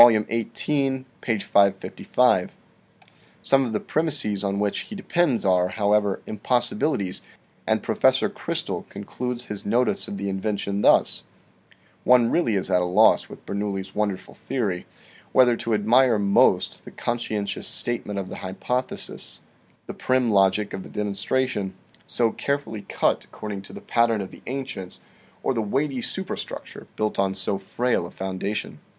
[0.03, 2.49] XVIII, page 555.
[3.43, 7.21] Some of the premises on which he depends are, however, impossibilities,
[7.67, 11.25] and Professor Chrystal concludes his notice of the invention thus:"
[12.13, 14.87] One really is at a loss with Bernoulli's wonderful theory,
[15.33, 19.41] whether to admire most the conscientious state ment of the hypothesis,
[19.85, 21.75] the prim logic of the demonstra tion
[22.07, 25.03] so carefully cut according to the pattern of the ancients
[25.43, 28.79] or the weighty superstructure built on so frail a foundation.